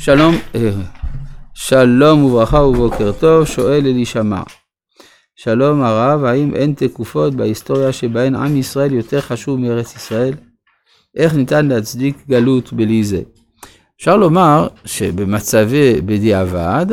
שלום, 0.00 0.34
אה, 0.54 0.70
שלום 1.54 2.24
וברכה 2.24 2.56
ובוקר 2.56 3.12
טוב, 3.12 3.44
שואל 3.44 3.86
אלישמע. 3.86 4.42
שלום 5.36 5.82
הרב, 5.82 6.24
האם 6.24 6.54
אין 6.54 6.74
תקופות 6.76 7.34
בהיסטוריה 7.34 7.92
שבהן 7.92 8.34
עם 8.34 8.56
ישראל 8.56 8.92
יותר 8.92 9.20
חשוב 9.20 9.60
מארץ 9.60 9.96
ישראל? 9.96 10.34
איך 11.16 11.34
ניתן 11.34 11.66
להצדיק 11.66 12.16
גלות 12.28 12.72
בלי 12.72 13.04
זה? 13.04 13.20
אפשר 13.96 14.16
לומר 14.16 14.68
שבמצבי 14.84 16.00
בדיעבד, 16.00 16.86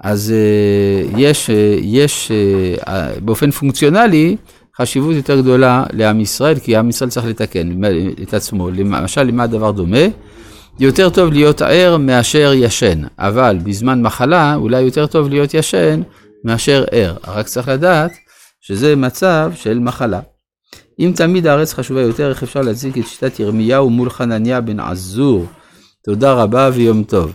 אז 0.00 0.34
uh, 0.34 1.14
יש, 1.18 1.50
uh, 1.50 1.52
יש 1.82 2.32
באופן 3.24 3.50
פונקציונלי 3.50 4.36
חשיבות 4.76 5.14
יותר 5.14 5.40
גדולה 5.40 5.84
לעם 5.92 6.20
ישראל, 6.20 6.58
כי 6.58 6.76
עם 6.76 6.88
ישראל 6.88 7.10
צריך 7.10 7.26
לתקן 7.26 7.80
את 8.22 8.34
עצמו. 8.34 8.70
למשל, 8.70 9.22
למה 9.22 9.42
הדבר 9.42 9.70
דומה? 9.70 10.06
יותר 10.80 11.10
טוב 11.10 11.32
להיות 11.32 11.62
ער 11.62 11.96
מאשר 11.96 12.52
ישן, 12.54 13.02
אבל 13.18 13.58
בזמן 13.62 14.02
מחלה 14.02 14.54
אולי 14.54 14.80
יותר 14.80 15.06
טוב 15.06 15.28
להיות 15.28 15.54
ישן 15.54 16.02
מאשר 16.44 16.84
ער. 16.90 17.16
רק 17.26 17.46
צריך 17.46 17.68
לדעת 17.68 18.12
שזה 18.60 18.96
מצב 18.96 19.52
של 19.54 19.78
מחלה. 19.78 20.20
אם 21.00 21.12
תמיד 21.16 21.46
הארץ 21.46 21.74
חשובה 21.74 22.02
יותר, 22.02 22.30
איך 22.30 22.42
אפשר 22.42 22.60
להצדיק 22.60 22.98
את 22.98 23.06
שיטת 23.06 23.40
ירמיהו 23.40 23.90
מול 23.90 24.10
חנניה 24.10 24.60
בן 24.60 24.80
עזור? 24.80 25.46
תודה 26.04 26.32
רבה 26.32 26.70
ויום 26.72 27.04
טוב. 27.04 27.32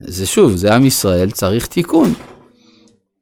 זה 0.00 0.26
שוב, 0.26 0.56
זה 0.56 0.74
עם 0.74 0.86
ישראל, 0.86 1.30
צריך 1.30 1.66
תיקון. 1.66 2.12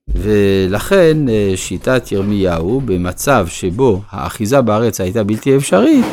ולכן 0.08 1.28
אה, 1.28 1.52
שיטת 1.56 2.12
ירמיהו, 2.12 2.80
במצב 2.80 3.46
שבו 3.48 4.00
האחיזה 4.10 4.60
בארץ 4.60 5.00
הייתה 5.00 5.24
בלתי 5.24 5.56
אפשרית, 5.56 6.04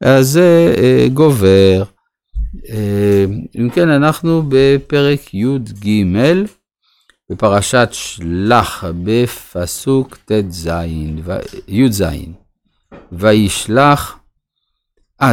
אז 0.00 0.28
זה 0.28 0.74
אה, 0.78 1.06
גובר. 1.12 1.82
אה, 2.68 3.24
אם 3.60 3.70
כן, 3.70 3.88
אנחנו 3.88 4.42
בפרק 4.48 5.34
י"ג, 5.34 6.04
בפרשת 7.30 7.88
שלח, 7.92 8.84
בפסוק 9.04 10.16
ט"ז, 10.24 10.70
י"ז, 11.68 12.04
וישלח, 13.12 14.18
אה, 15.22 15.32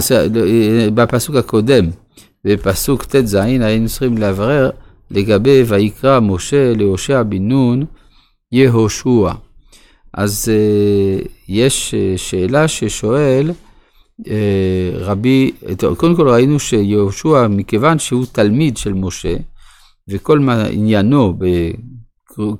בפסוק 0.93 1.35
הקודם, 1.35 1.85
בפסוק 2.45 3.03
ט"ז, 3.03 3.35
היינו 3.35 3.87
צריכים 3.87 4.17
לברר 4.17 4.69
לגבי 5.11 5.63
ויקרא 5.67 6.19
משה 6.19 6.73
להושע 6.73 7.23
בן 7.23 7.47
נון 7.47 7.85
יהושע. 8.51 9.31
אז 10.13 10.51
יש 11.47 11.95
שאלה 12.17 12.67
ששואל 12.67 13.51
רבי, 14.93 15.51
טוב, 15.77 15.95
קודם 15.95 16.15
כל 16.15 16.29
ראינו 16.29 16.59
שיהושע, 16.59 17.47
מכיוון 17.47 17.99
שהוא 17.99 18.25
תלמיד 18.31 18.77
של 18.77 18.93
משה, 18.93 19.35
וכל 20.09 20.39
מה, 20.39 20.65
עניינו 20.65 21.33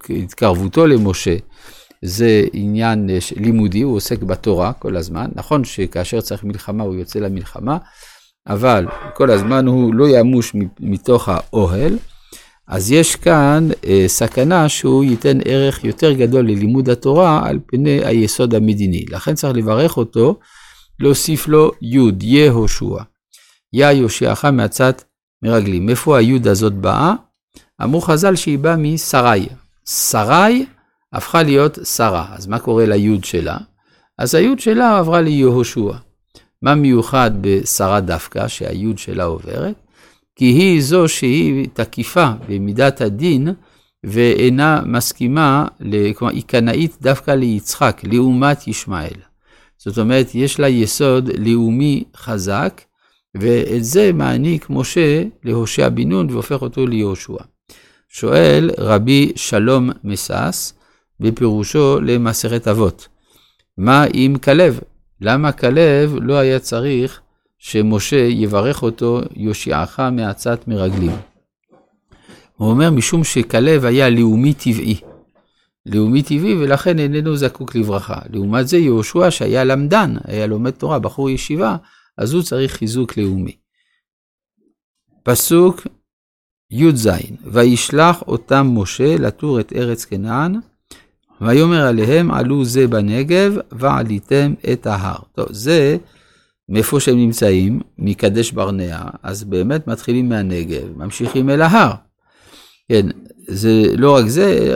בהתקרבותו 0.09 0.87
למשה, 0.87 1.35
זה 2.01 2.43
עניין 2.53 3.09
לימודי, 3.35 3.81
הוא 3.81 3.95
עוסק 3.95 4.23
בתורה 4.23 4.73
כל 4.73 4.97
הזמן. 4.97 5.29
נכון 5.35 5.63
שכאשר 5.63 6.21
צריך 6.21 6.43
מלחמה 6.43 6.83
הוא 6.83 6.95
יוצא 6.95 7.19
למלחמה, 7.19 7.77
אבל 8.47 8.85
כל 9.15 9.31
הזמן 9.31 9.67
הוא 9.67 9.93
לא 9.93 10.07
ימוש 10.07 10.55
מתוך 10.79 11.29
האוהל. 11.29 11.97
אז 12.67 12.91
יש 12.91 13.15
כאן 13.15 13.67
אה, 13.85 14.03
סכנה 14.07 14.69
שהוא 14.69 15.03
ייתן 15.03 15.37
ערך 15.45 15.83
יותר 15.83 16.13
גדול 16.13 16.45
ללימוד 16.45 16.89
התורה 16.89 17.47
על 17.47 17.59
פני 17.65 18.05
היסוד 18.05 18.55
המדיני. 18.55 19.05
לכן 19.09 19.33
צריך 19.33 19.55
לברך 19.55 19.97
אותו, 19.97 20.39
להוסיף 21.01 21.47
לו 21.47 21.71
י' 21.81 22.11
יהושע. 22.21 22.97
יא 23.73 23.87
יושיעך 23.87 24.45
מעצת 24.45 25.03
מרגלים. 25.43 25.85
מאיפה 25.85 26.17
הי' 26.17 26.39
הזאת 26.45 26.73
באה? 26.73 27.13
אמרו 27.83 28.01
חז"ל 28.01 28.35
שהיא 28.35 28.59
באה 28.59 28.75
משרי. 28.75 29.47
שרי 29.89 30.65
הפכה 31.13 31.43
להיות 31.43 31.77
שרה. 31.83 32.25
אז 32.31 32.47
מה 32.47 32.59
קורה 32.59 32.85
לי' 32.85 33.19
שלה? 33.23 33.57
אז 34.17 34.35
הי' 34.35 34.55
שלה 34.57 34.97
עברה 34.97 35.21
ליהושע. 35.21 35.91
מה 36.61 36.75
מיוחד 36.75 37.31
בשרה 37.41 37.99
דווקא, 37.99 38.47
שהי' 38.47 38.97
שלה 38.97 39.23
עוברת? 39.23 39.75
כי 40.35 40.45
היא 40.45 40.81
זו 40.81 41.07
שהיא 41.07 41.67
תקיפה 41.73 42.31
במידת 42.49 43.01
הדין, 43.01 43.47
ואינה 44.03 44.81
מסכימה, 44.85 45.65
כלומר 46.15 46.33
היא 46.33 46.43
קנאית 46.47 46.97
דווקא 47.01 47.31
ליצחק, 47.31 48.01
לעומת 48.03 48.67
ישמעאל. 48.67 49.30
זאת 49.85 49.97
אומרת, 49.97 50.35
יש 50.35 50.59
לה 50.59 50.69
יסוד 50.69 51.29
לאומי 51.37 52.03
חזק, 52.15 52.81
ואת 53.35 53.83
זה 53.83 54.11
מעניק 54.13 54.65
משה 54.69 55.23
להושע 55.43 55.89
בן 55.89 56.09
נון 56.09 56.29
והופך 56.29 56.61
אותו 56.61 56.87
ליהושע. 56.87 57.37
שואל 58.09 58.71
רבי 58.77 59.31
שלום 59.35 59.89
מסס 60.03 60.73
בפירושו 61.19 61.99
למסכת 62.01 62.67
אבות, 62.67 63.07
מה 63.77 64.05
עם 64.13 64.37
כלב? 64.37 64.79
למה 65.21 65.51
כלב 65.51 66.15
לא 66.21 66.33
היה 66.33 66.59
צריך 66.59 67.19
שמשה 67.59 68.27
יברך 68.29 68.83
אותו, 68.83 69.21
יושיעך 69.35 69.99
מעצת 70.11 70.67
מרגלים. 70.67 71.15
הוא 72.57 72.69
אומר, 72.69 72.91
משום 72.91 73.23
שכלב 73.23 73.85
היה 73.85 74.09
לאומי 74.09 74.53
טבעי. 74.53 75.10
לאומי 75.85 76.23
טבעי 76.23 76.55
ולכן 76.55 76.99
איננו 76.99 77.37
זקוק 77.37 77.75
לברכה. 77.75 78.19
לעומת 78.29 78.67
זה 78.67 78.77
יהושע 78.77 79.31
שהיה 79.31 79.63
למדן, 79.63 80.15
היה 80.23 80.47
לומד 80.47 80.71
תורה, 80.71 80.99
בחור 80.99 81.29
ישיבה, 81.29 81.77
אז 82.17 82.33
הוא 82.33 82.43
צריך 82.43 82.73
חיזוק 82.73 83.17
לאומי. 83.17 83.55
פסוק 85.23 85.87
י"ז, 86.71 87.09
וישלח 87.43 88.21
אותם 88.21 88.67
משה 88.73 89.15
לתור 89.17 89.59
את 89.59 89.73
ארץ 89.75 90.05
כנען, 90.05 90.55
ויאמר 91.41 91.87
עליהם 91.87 92.31
עלו 92.31 92.65
זה 92.65 92.87
בנגב 92.87 93.55
ועליתם 93.71 94.53
את 94.73 94.87
ההר. 94.87 95.19
טוב, 95.35 95.47
זה 95.51 95.97
מאיפה 96.69 96.99
שהם 96.99 97.17
נמצאים, 97.17 97.81
מקדש 97.97 98.51
ברנע, 98.51 99.01
אז 99.23 99.43
באמת 99.43 99.87
מתחילים 99.87 100.29
מהנגב, 100.29 100.97
ממשיכים 100.97 101.49
אל 101.49 101.61
ההר. 101.61 101.93
כן, 102.89 103.05
זה 103.53 103.83
לא 103.97 104.15
רק 104.15 104.25
זה, 104.27 104.75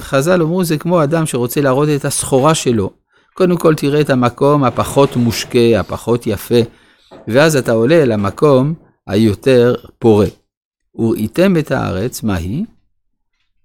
חז"ל 0.00 0.42
אמרו 0.42 0.64
זה 0.64 0.78
כמו 0.78 1.02
אדם 1.02 1.26
שרוצה 1.26 1.60
להראות 1.60 1.88
את 1.96 2.04
הסחורה 2.04 2.54
שלו. 2.54 2.90
קודם 3.34 3.56
כל 3.56 3.74
תראה 3.74 4.00
את 4.00 4.10
המקום 4.10 4.64
הפחות 4.64 5.16
מושקה, 5.16 5.80
הפחות 5.80 6.26
יפה, 6.26 6.60
ואז 7.28 7.56
אתה 7.56 7.72
עולה 7.72 8.02
אל 8.02 8.12
המקום 8.12 8.74
היותר 9.06 9.74
פורה. 9.98 10.26
וראיתם 10.94 11.56
את 11.56 11.70
הארץ, 11.70 12.22
מה 12.22 12.36
היא? 12.36 12.64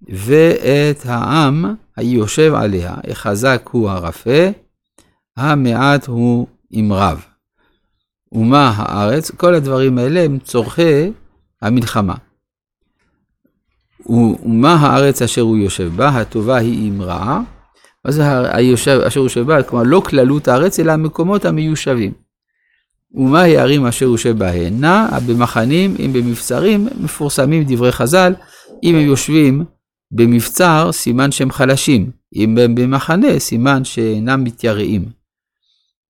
ואת 0.08 1.06
העם 1.06 1.74
היושב 1.96 2.54
עליה, 2.54 2.94
החזק 3.10 3.68
הוא 3.70 3.90
הרפה, 3.90 4.48
המעט 5.36 6.06
הוא 6.06 6.46
עם 6.70 6.92
רב. 6.92 7.24
ומה 8.32 8.72
הארץ, 8.76 9.30
כל 9.30 9.54
הדברים 9.54 9.98
האלה 9.98 10.20
הם 10.20 10.38
צורכי 10.38 11.12
המלחמה. 11.62 12.14
ומה 14.08 14.74
הארץ 14.74 15.22
אשר 15.22 15.42
הוא 15.42 15.56
יושב 15.56 15.90
בה, 15.96 16.08
הטובה 16.08 16.56
היא. 16.56 16.92
מה 16.92 18.12
זה 18.12 18.56
היושב, 18.56 19.00
אשר 19.06 19.20
הוא 19.20 19.26
יושב 19.26 19.40
בה? 19.40 19.62
כלומר, 19.62 19.84
לא 19.84 20.02
כללות 20.06 20.48
הארץ, 20.48 20.80
אלא 20.80 20.92
המקומות 20.92 21.44
המיושבים. 21.44 22.12
ומה 23.14 23.42
הערים 23.42 23.86
אשר 23.86 24.06
יושב 24.06 24.38
בהן? 24.38 24.80
נע 24.80 25.08
במחנים, 25.26 25.96
אם 25.98 26.12
במבצרים, 26.12 26.88
מפורסמים 27.00 27.64
דברי 27.66 27.92
חז"ל, 27.92 28.34
אם 28.82 28.94
הם 28.94 29.00
יושבים 29.00 29.64
במבצר, 30.10 30.92
סימן 30.92 31.32
שהם 31.32 31.50
חלשים, 31.50 32.10
אם 32.36 32.58
הם 32.58 32.74
במחנה, 32.74 33.38
סימן 33.38 33.84
שאינם 33.84 34.44
מתייראים. 34.44 35.04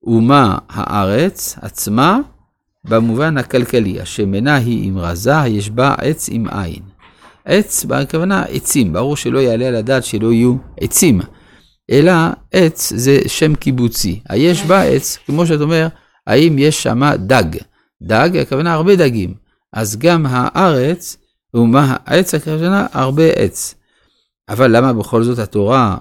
ומה 0.02 0.58
הארץ 0.68 1.58
עצמה 1.62 2.18
במובן 2.84 3.38
הכלכלי, 3.38 4.00
השמנה 4.00 4.56
היא 4.56 4.88
עם 4.88 4.98
רזה, 4.98 5.46
יש 5.46 5.70
בה 5.70 5.94
עץ 5.98 6.28
עם 6.32 6.48
עין. 6.48 6.82
עץ, 7.48 7.84
בכוונה 7.84 8.42
עצים, 8.42 8.92
ברור 8.92 9.16
שלא 9.16 9.38
יעלה 9.38 9.68
על 9.68 9.74
הדעת 9.74 10.04
שלא 10.04 10.32
יהיו 10.32 10.56
עצים, 10.80 11.20
אלא 11.90 12.12
עץ 12.52 12.92
זה 12.96 13.18
שם 13.26 13.54
קיבוצי. 13.54 14.20
היש 14.28 14.62
בה 14.62 14.82
עץ, 14.82 15.18
כמו 15.26 15.46
שאת 15.46 15.60
אומר, 15.60 15.88
האם 16.26 16.58
יש 16.58 16.82
שם 16.82 17.00
דג? 17.16 17.44
דג, 18.02 18.36
הכוונה 18.36 18.72
הרבה 18.72 18.96
דגים. 18.96 19.34
אז 19.72 19.96
גם 19.96 20.26
הארץ, 20.28 21.16
ומה 21.54 21.96
העץ, 22.04 22.34
הכוונה 22.34 22.86
הרבה 22.92 23.26
עץ. 23.26 23.74
אבל 24.48 24.76
למה 24.76 24.92
בכל 24.92 25.22
זאת 25.22 25.38
התורה 25.38 25.96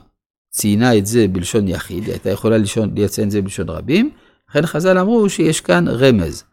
ציינה 0.51 0.97
את 0.97 1.05
זה 1.05 1.27
בלשון 1.27 1.67
יחיד, 1.67 2.03
היא 2.03 2.11
הייתה 2.11 2.29
יכולה 2.29 2.57
לציין 2.95 3.27
את 3.27 3.31
זה 3.31 3.41
בלשון 3.41 3.69
רבים, 3.69 4.09
לכן 4.49 4.65
חז"ל 4.65 4.97
אמרו 4.97 5.29
שיש 5.29 5.61
כאן 5.61 5.87
רמז. 5.87 6.43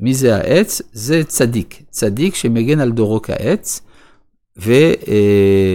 מי 0.00 0.14
זה 0.14 0.36
העץ? 0.36 0.82
זה 0.92 1.24
צדיק. 1.24 1.82
צדיק 1.90 2.34
שמגן 2.34 2.80
על 2.80 2.90
דורו 2.90 3.22
כעץ, 3.22 3.80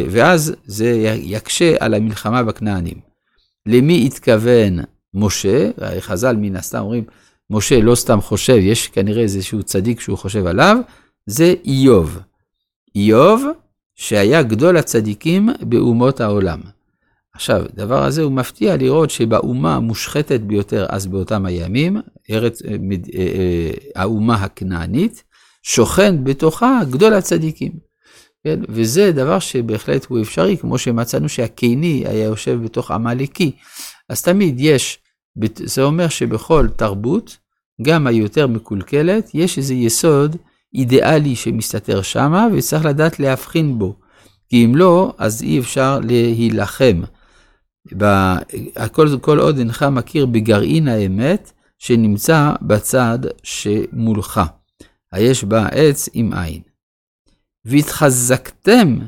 ואז 0.09 0.55
זה 0.65 1.17
יקשה 1.21 1.75
על 1.79 1.93
המלחמה 1.93 2.43
בכנענים. 2.43 2.97
למי 3.65 4.03
התכוון 4.05 4.79
משה? 5.13 5.69
חז"ל 5.99 6.35
מן 6.35 6.55
הסתם 6.55 6.79
אומרים, 6.79 7.03
משה 7.49 7.81
לא 7.81 7.95
סתם 7.95 8.21
חושב, 8.21 8.57
יש 8.57 8.87
כנראה 8.87 9.21
איזשהו 9.21 9.63
צדיק 9.63 9.99
שהוא 9.99 10.17
חושב 10.17 10.45
עליו, 10.45 10.77
זה 11.25 11.53
איוב. 11.65 12.19
איוב, 12.95 13.45
שהיה 13.95 14.43
גדול 14.43 14.77
הצדיקים 14.77 15.49
באומות 15.61 16.21
העולם. 16.21 16.61
עכשיו, 17.35 17.61
הדבר 17.73 18.03
הזה 18.03 18.21
הוא 18.21 18.31
מפתיע 18.31 18.77
לראות 18.77 19.09
שבאומה 19.09 19.75
המושחתת 19.75 20.39
ביותר 20.39 20.85
אז 20.89 21.07
באותם 21.07 21.45
הימים, 21.45 21.97
ארץ, 22.29 22.61
אה, 22.61 22.75
אה, 23.15 23.71
האומה 23.95 24.35
הכנענית, 24.35 25.23
שוכן 25.63 26.23
בתוכה 26.23 26.79
גדול 26.89 27.13
הצדיקים. 27.13 27.71
כן? 28.43 28.59
וזה 28.69 29.11
דבר 29.11 29.39
שבהחלט 29.39 30.05
הוא 30.05 30.21
אפשרי, 30.21 30.57
כמו 30.57 30.77
שמצאנו 30.77 31.29
שהקיני 31.29 32.03
היה 32.07 32.23
יושב 32.23 32.59
בתוך 32.63 32.91
עמלקי. 32.91 33.51
אז 34.09 34.21
תמיד 34.21 34.55
יש, 34.57 34.99
זה 35.55 35.83
אומר 35.83 36.07
שבכל 36.07 36.67
תרבות, 36.75 37.37
גם 37.81 38.07
היותר 38.07 38.47
מקולקלת, 38.47 39.29
יש 39.33 39.57
איזה 39.57 39.73
יסוד 39.73 40.35
אידיאלי 40.73 41.35
שמסתתר 41.35 42.01
שמה, 42.01 42.47
וצריך 42.53 42.85
לדעת 42.85 43.19
להבחין 43.19 43.79
בו. 43.79 43.95
כי 44.49 44.65
אם 44.65 44.75
לא, 44.75 45.13
אז 45.17 45.43
אי 45.43 45.59
אפשר 45.59 45.99
להילחם. 46.03 47.01
כל, 48.91 49.07
כל 49.21 49.39
עוד 49.39 49.57
אינך 49.57 49.83
מכיר 49.83 50.25
בגרעין 50.25 50.87
האמת 50.87 51.51
שנמצא 51.79 52.51
בצד 52.61 53.19
שמולך. 53.43 54.41
היש 55.11 55.43
בה 55.43 55.67
עץ 55.67 56.09
עם 56.13 56.33
עין. 56.33 56.72
והתחזקתם 57.65 58.99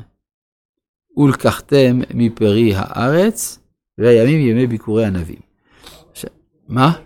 ולקחתם 1.16 2.00
מפרי 2.14 2.72
הארץ, 2.74 3.58
והימים 3.98 4.48
ימי 4.48 4.66
ביקורי 4.66 5.04
הנביאים. 5.06 5.42
ש... 6.14 6.24
מה? 6.68 7.02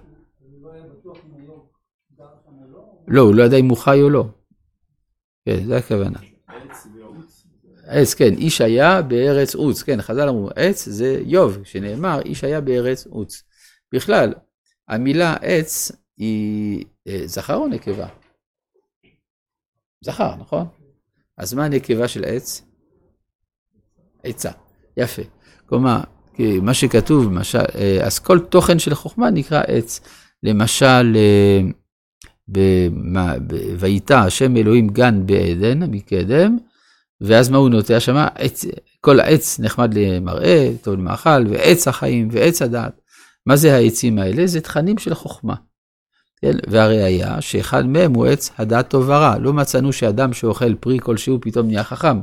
לא, 3.08 3.20
הוא 3.20 3.34
לא 3.34 3.42
ידע 3.42 3.56
אם 3.56 3.68
הוא 3.68 3.76
חי 3.76 4.02
או 4.02 4.10
לא. 4.10 4.24
כן, 5.44 5.64
זה 5.66 5.76
הכוונה. 5.76 6.18
עץ, 7.86 8.14
כן, 8.14 8.34
איש 8.34 8.60
היה 8.60 9.02
בארץ 9.02 9.54
עוץ, 9.54 9.82
כן, 9.82 10.02
חז"ל 10.02 10.28
אמרו, 10.28 10.50
עץ 10.56 10.88
זה 10.88 11.22
איוב, 11.26 11.64
שנאמר, 11.64 12.20
איש 12.24 12.44
היה 12.44 12.60
בארץ 12.60 13.06
עוץ. 13.06 13.42
בכלל, 13.94 14.34
המילה 14.88 15.34
עץ 15.34 15.92
היא 16.16 16.84
אה, 17.08 17.22
זכר 17.26 17.56
או 17.56 17.68
נקבה? 17.68 18.08
זכר, 20.04 20.36
נכון? 20.36 20.79
אז 21.40 21.54
מה 21.54 21.64
הנקבה 21.64 22.08
של 22.08 22.24
עץ? 22.24 22.62
עצה. 24.24 24.50
יפה. 24.96 25.22
כלומר, 25.66 26.00
מה 26.38 26.74
שכתוב, 26.74 27.32
למשל, 27.32 27.58
אה, 27.58 28.06
אז 28.06 28.18
כל 28.18 28.38
תוכן 28.38 28.78
של 28.78 28.94
חוכמה 28.94 29.30
נקרא 29.30 29.62
עץ. 29.66 30.00
למשל, 30.42 31.16
אה, 31.16 31.60
ויטע 33.78 34.20
השם 34.20 34.56
אלוהים 34.56 34.88
גן 34.88 35.26
בעדן, 35.26 35.82
מקדם, 35.82 36.58
ואז 37.20 37.48
מה 37.48 37.58
הוא 37.58 37.70
נוטע 37.70 38.00
שם? 38.00 38.26
כל 39.00 39.20
העץ 39.20 39.60
נחמד 39.60 39.94
למראה, 39.94 40.70
טוב 40.82 40.94
למאכל, 40.94 41.46
ועץ 41.50 41.88
החיים, 41.88 42.28
ועץ 42.32 42.62
הדעת. 42.62 43.00
מה 43.46 43.56
זה 43.56 43.74
העצים 43.74 44.18
האלה? 44.18 44.46
זה 44.46 44.60
תכנים 44.60 44.98
של 44.98 45.14
חוכמה. 45.14 45.54
כן? 46.42 46.56
והראיה 46.68 47.40
שאחד 47.40 47.86
מהם 47.86 48.14
הוא 48.14 48.26
עץ 48.26 48.50
הדעת 48.58 48.90
טוב 48.90 49.08
ורע. 49.08 49.38
לא 49.38 49.52
מצאנו 49.52 49.92
שאדם 49.92 50.32
שאוכל 50.32 50.74
פרי 50.74 50.98
כלשהו 51.02 51.38
פתאום 51.40 51.66
נהיה 51.66 51.84
חכם. 51.84 52.20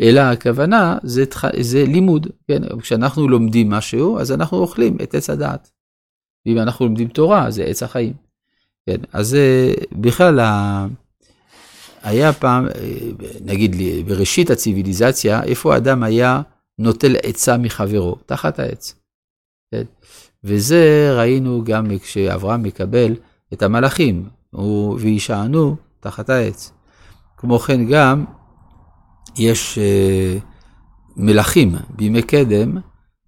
אלא 0.00 0.20
הכוונה 0.20 0.98
זה, 1.02 1.24
זה 1.60 1.84
לימוד, 1.84 2.26
כן? 2.48 2.78
כשאנחנו 2.80 3.28
לומדים 3.28 3.70
משהו, 3.70 4.18
אז 4.18 4.32
אנחנו 4.32 4.58
אוכלים 4.58 4.96
את 5.02 5.14
עץ 5.14 5.30
הדעת. 5.30 5.70
ואם 6.46 6.58
אנחנו 6.58 6.86
לומדים 6.86 7.08
תורה, 7.08 7.50
זה 7.50 7.64
עץ 7.64 7.82
החיים. 7.82 8.12
כן, 8.86 9.00
אז 9.12 9.36
בכלל, 9.92 10.40
היה 12.02 12.32
פעם, 12.32 12.66
נגיד 13.44 13.74
לי, 13.74 14.02
בראשית 14.02 14.50
הציוויליזציה, 14.50 15.42
איפה 15.42 15.74
האדם 15.74 16.02
היה 16.02 16.42
נוטל 16.78 17.16
עצה 17.22 17.56
מחברו? 17.56 18.16
תחת 18.26 18.58
העץ. 18.58 18.94
כן? 19.70 19.82
וזה 20.44 21.12
ראינו 21.16 21.64
גם 21.64 21.98
כשאברהם 21.98 22.62
מקבל 22.62 23.14
את 23.52 23.62
המלאכים, 23.62 24.28
וישענו 24.98 25.76
תחת 26.00 26.30
העץ. 26.30 26.72
כמו 27.36 27.58
כן 27.58 27.86
גם, 27.86 28.24
יש 29.36 29.78
uh, 29.78 30.42
מלכים 31.16 31.74
בימי 31.90 32.22
קדם, 32.22 32.78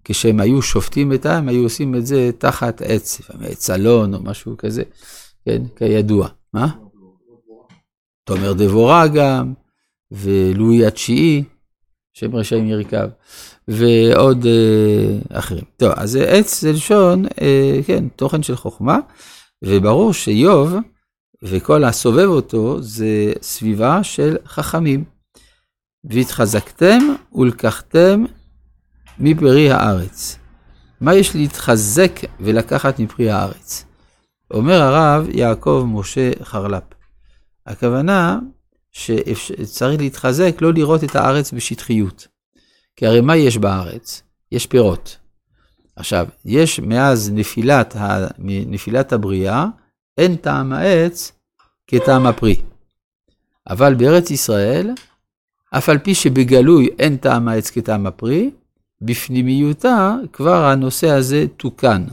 כשהם 0.03 0.39
היו 0.39 0.61
שופטים 0.61 1.13
את 1.13 1.25
העם, 1.25 1.49
היו 1.49 1.63
עושים 1.63 1.95
את 1.95 2.05
זה 2.05 2.29
תחת 2.37 2.81
עץ, 2.85 3.19
לפעמים 3.19 3.47
עץ 3.51 3.69
אלון 3.69 4.13
או 4.13 4.23
משהו 4.23 4.57
כזה, 4.57 4.83
כן, 5.45 5.61
כידוע. 5.75 6.27
מה? 6.53 6.67
תומר 8.23 8.53
דבורה 8.53 9.07
גם, 9.07 9.53
ולואי 10.11 10.85
התשיעי, 10.85 11.43
שם 12.13 12.35
רשעים 12.35 12.67
יריקב, 12.67 13.07
ועוד 13.67 14.43
uh, 14.43 15.37
אחרים. 15.37 15.63
טוב, 15.77 15.91
אז 15.95 16.15
עץ 16.15 16.61
זה 16.61 16.71
לשון, 16.71 17.25
uh, 17.25 17.39
כן, 17.87 18.07
תוכן 18.15 18.43
של 18.43 18.55
חוכמה, 18.55 18.99
וברור 19.63 20.13
שאיוב 20.13 20.75
וכל 21.43 21.83
הסובב 21.83 22.27
אותו 22.27 22.81
זה 22.81 23.33
סביבה 23.41 24.03
של 24.03 24.37
חכמים. 24.45 25.03
והתחזקתם 26.03 26.99
ולקחתם 27.35 28.25
מפרי 29.19 29.71
הארץ. 29.71 30.37
מה 31.01 31.15
יש 31.15 31.35
להתחזק 31.35 32.11
ולקחת 32.39 32.99
מפרי 32.99 33.29
הארץ? 33.29 33.85
אומר 34.51 34.81
הרב 34.81 35.27
יעקב 35.29 35.85
משה 35.87 36.31
חרל"פ. 36.43 36.83
הכוונה 37.65 38.39
שצריך 38.91 40.01
להתחזק, 40.01 40.55
לא 40.61 40.73
לראות 40.73 41.03
את 41.03 41.15
הארץ 41.15 41.51
בשטחיות. 41.53 42.27
כי 42.95 43.05
הרי 43.05 43.21
מה 43.21 43.37
יש 43.37 43.57
בארץ? 43.57 44.23
יש 44.51 44.67
פירות. 44.67 45.17
עכשיו, 46.01 46.27
יש 46.45 46.79
מאז 46.79 47.31
נפילת, 47.33 47.95
ה, 47.95 48.27
נפילת 48.39 49.13
הבריאה, 49.13 49.65
אין 50.17 50.35
טעם 50.35 50.73
העץ 50.73 51.31
כטעם 51.87 52.25
הפרי. 52.25 52.55
אבל 53.69 53.93
בארץ 53.93 54.31
ישראל, 54.31 54.89
אף 55.71 55.89
על 55.89 55.97
פי 55.97 56.15
שבגלוי 56.15 56.89
אין 56.99 57.17
טעם 57.17 57.47
העץ 57.47 57.69
כטעם 57.69 58.07
הפרי, 58.07 58.51
בפנימיותה 59.01 60.15
כבר 60.33 60.65
הנושא 60.65 61.09
הזה 61.09 61.45
תוקן. 61.57 62.03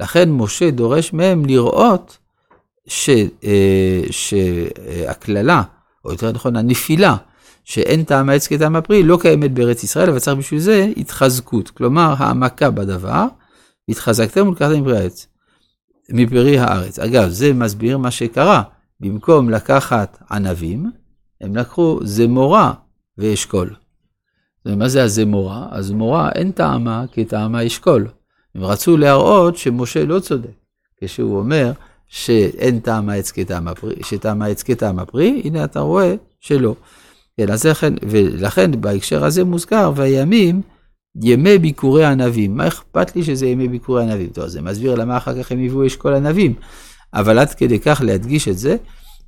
לכן 0.00 0.30
משה 0.30 0.70
דורש 0.70 1.12
מהם 1.12 1.46
לראות 1.46 2.18
אה, 3.08 4.02
שהקללה, 4.10 5.62
או 6.04 6.10
יותר 6.10 6.32
נכון 6.32 6.56
הנפילה, 6.56 7.16
שאין 7.64 8.04
טעם 8.04 8.28
העץ 8.28 8.46
כטעם 8.46 8.76
הפרי, 8.76 9.02
לא 9.02 9.18
קיימת 9.20 9.52
בארץ 9.52 9.84
ישראל, 9.84 10.08
אבל 10.08 10.18
צריך 10.18 10.38
בשביל 10.38 10.60
זה 10.60 10.90
התחזקות. 10.96 11.70
כלומר, 11.70 12.14
העמקה 12.18 12.70
בדבר, 12.70 13.26
התחזקתם 13.88 14.48
ולקחתם 14.48 14.80
מפרי 14.80 14.98
העץ, 14.98 15.26
מפרי 16.10 16.58
הארץ. 16.58 16.98
אגב, 16.98 17.28
זה 17.28 17.52
מסביר 17.52 17.98
מה 17.98 18.10
שקרה. 18.10 18.62
במקום 19.00 19.50
לקחת 19.50 20.18
ענבים, 20.30 20.90
הם 21.40 21.56
לקחו 21.56 22.00
זמורה 22.02 22.72
ואשכול. 23.18 23.74
ומה 24.66 24.88
זה 24.88 25.02
הזמורה? 25.04 25.66
הזמורה 25.70 26.30
אין 26.34 26.52
טעמה 26.52 27.04
כטעמה 27.12 27.66
אשכול. 27.66 28.08
הם 28.54 28.64
רצו 28.64 28.96
להראות 28.96 29.56
שמשה 29.56 30.04
לא 30.04 30.20
צודק, 30.20 30.50
כשהוא 31.00 31.38
אומר 31.38 31.72
שאין 32.08 32.80
טעם 32.80 33.08
העץ 33.08 33.30
כטעם 33.30 33.68
הפרי, 33.68 33.94
שטעם 34.02 34.42
העץ 34.42 34.62
כטעם 34.62 34.98
הפרי, 34.98 35.42
הנה 35.44 35.64
אתה 35.64 35.80
רואה 35.80 36.14
שלא. 36.40 36.74
כן, 37.40 37.46
ולכן 38.02 38.80
בהקשר 38.80 39.24
הזה 39.24 39.44
מוזכר, 39.44 39.92
והימים, 39.96 40.62
ימי 41.22 41.58
ביקורי 41.58 42.04
ענבים. 42.04 42.56
מה 42.56 42.68
אכפת 42.68 43.16
לי 43.16 43.24
שזה 43.24 43.46
ימי 43.46 43.68
ביקורי 43.68 44.02
ענבים? 44.02 44.26
טוב, 44.26 44.46
זה 44.46 44.62
מסביר 44.62 44.94
למה 44.94 45.16
אחר 45.16 45.42
כך 45.42 45.52
הם 45.52 45.58
היוו 45.58 45.86
אשכול 45.86 46.14
ענבים. 46.14 46.54
אבל 47.14 47.38
עד 47.38 47.54
כדי 47.54 47.78
כך 47.78 48.00
להדגיש 48.04 48.48
את 48.48 48.58
זה, 48.58 48.76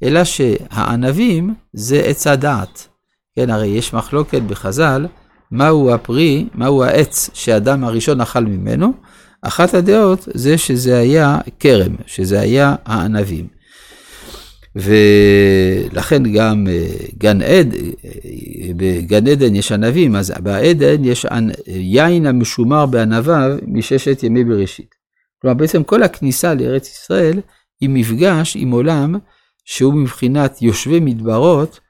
אלא 0.02 0.24
שהענבים 0.24 1.54
זה 1.72 2.00
עץ 2.00 2.26
הדעת. 2.26 2.88
כן, 3.36 3.50
הרי 3.50 3.66
יש 3.66 3.94
מחלוקת 3.94 4.42
בחז"ל, 4.42 5.06
מהו 5.50 5.94
הפרי, 5.94 6.48
מהו 6.54 6.84
העץ 6.84 7.30
שאדם 7.34 7.84
הראשון 7.84 8.20
אכל 8.20 8.44
ממנו. 8.44 8.92
אחת 9.42 9.74
הדעות 9.74 10.28
זה 10.34 10.58
שזה 10.58 10.98
היה 10.98 11.38
כרם, 11.60 11.94
שזה 12.06 12.40
היה 12.40 12.74
הענבים. 12.84 13.57
ולכן 14.76 16.22
גם 16.32 16.66
אה, 16.70 16.87
גן 17.18 17.42
עד, 17.42 17.75
אה, 17.75 18.10
בגן 18.76 19.26
עדן 19.26 19.54
יש 19.54 19.72
ענבים, 19.72 20.16
אז 20.16 20.32
בעדן 20.42 21.04
יש 21.04 21.26
יין 21.66 22.26
המשומר 22.26 22.87
בענביו 22.87 23.56
מששת 23.66 24.22
ימי 24.22 24.44
בראשית. 24.44 24.94
כלומר, 25.42 25.54
בעצם 25.54 25.84
כל 25.84 26.02
הכניסה 26.02 26.54
לארץ 26.54 26.88
ישראל 26.88 27.40
היא 27.80 27.90
מפגש 27.90 28.56
עם 28.56 28.70
עולם 28.70 29.14
שהוא 29.64 29.94
מבחינת 29.94 30.62
יושבי 30.62 31.00
מדברות, 31.00 31.80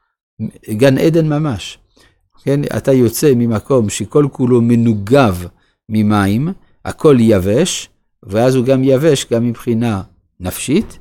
גן 0.70 0.99
עדן 0.99 1.28
ממש. 1.28 1.78
כן, 2.44 2.61
אתה 2.76 2.92
יוצא 2.92 3.32
ממקום 3.37 3.88
שכל 3.88 4.26
כולו 4.32 4.62
מנוגב 4.62 5.47
ממים, 5.88 6.49
הכל 6.85 7.16
יבש, 7.20 7.88
ואז 8.23 8.54
הוא 8.54 8.64
גם 8.64 8.85
יבש 8.85 9.26
גם 9.32 9.47
מבחינה 9.47 10.02
נפשית, 10.40 10.99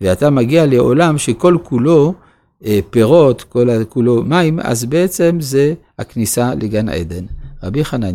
ואתה 0.00 0.30
מגיע 0.30 0.66
לעולם 0.66 1.18
שכל 1.18 1.56
כולו 1.62 2.14
פירות, 2.90 3.42
כל 3.42 3.84
כולו 3.88 4.22
מים, 4.22 4.60
אז 4.60 4.84
בעצם 4.84 5.36
זה 5.40 5.74
הכניסה 5.98 6.54
לגן 6.54 6.88
עדן. 6.88 7.24
רבי 7.62 7.84
חנניה 7.84 8.10